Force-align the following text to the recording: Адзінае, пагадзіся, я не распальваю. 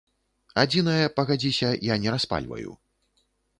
Адзінае, 0.63 1.03
пагадзіся, 1.19 1.69
я 1.93 1.99
не 2.07 2.17
распальваю. 2.19 2.69